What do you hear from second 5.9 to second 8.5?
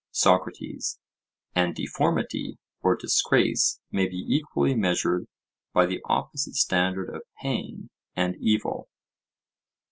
opposite standard of pain and